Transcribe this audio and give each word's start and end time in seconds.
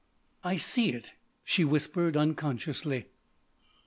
"I 0.43 0.57
see 0.57 0.93
it!" 0.93 1.11
she 1.43 1.63
whispered 1.63 2.17
unconsciously. 2.17 3.05